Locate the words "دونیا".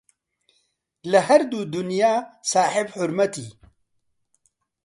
1.73-2.13